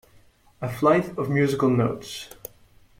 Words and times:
A 0.61 0.67
flight 0.67 1.15
of 1.15 1.29
musical 1.29 1.69
notes. 1.69 2.29